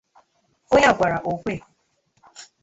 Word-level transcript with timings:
Onye 0.73 0.87
a 0.91 0.93
gwara 0.97 1.17
okwe 1.31 1.53